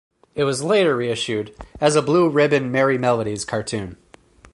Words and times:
It 0.33 0.45
was 0.45 0.63
later 0.63 0.95
reissued 0.95 1.53
as 1.79 1.95
a 1.95 2.01
Blue 2.01 2.27
Ribbon 2.27 2.71
Merrie 2.71 2.97
Melodies 2.99 3.45
cartoon. 3.45 3.97